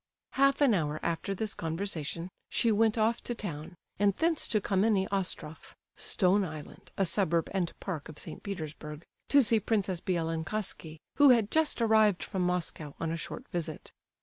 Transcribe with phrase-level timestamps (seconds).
[0.31, 4.67] Half an hour after this conversation, she went off to town, and thence to the
[4.67, 8.41] Kammenny Ostrof, ["Stone Island," a suburb and park of St.
[8.41, 13.91] Petersburg] to see Princess Bielokonski, who had just arrived from Moscow on a short visit.